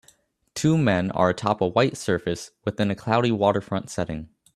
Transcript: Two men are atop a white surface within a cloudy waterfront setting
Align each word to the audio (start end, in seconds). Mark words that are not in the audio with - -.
Two 0.55 0.79
men 0.79 1.11
are 1.11 1.29
atop 1.29 1.61
a 1.61 1.67
white 1.67 1.95
surface 1.95 2.49
within 2.65 2.89
a 2.89 2.95
cloudy 2.95 3.31
waterfront 3.31 3.91
setting 3.91 4.29